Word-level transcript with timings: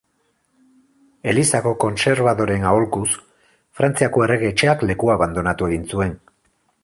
Elizako 1.33 1.73
kontserbadoreen 1.83 2.65
aholkuz, 2.71 3.05
Frantziako 3.81 4.25
errege 4.29 4.53
etxeak 4.53 4.87
lekua 4.93 5.19
abandonatu 5.19 5.69
egin 5.71 5.85
zuen. 5.95 6.19